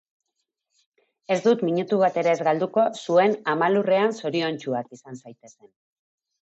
Ez 1.35 1.37
dut 1.47 1.61
minutu 1.67 2.01
bat 2.05 2.17
ere 2.23 2.33
ez 2.39 2.43
galduko 2.49 2.87
zuon 3.05 3.39
ama 3.55 3.71
lurrean 3.77 4.19
zoriontsuak 4.23 4.95
izan 5.01 5.25
zaitezen. 5.25 5.75